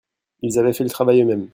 [0.41, 1.47] Ils avaient fait le travail eux-mêmes.